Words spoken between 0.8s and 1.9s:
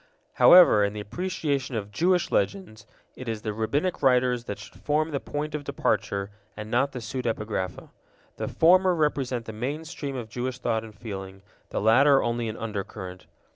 in the appreciation